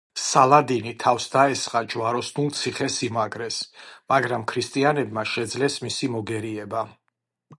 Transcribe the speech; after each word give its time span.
სალადინი 0.27 0.93
თავს 1.01 1.27
დაესხა 1.33 1.81
ჯვაროსნულ 1.93 2.49
ციხე-სიმაგრეს, 2.61 3.59
მაგრამ 4.13 4.47
ქრისტიანებმა 4.53 5.27
შეძლეს 5.35 5.79
მისი 5.87 6.13
მოგერიება. 6.17 6.85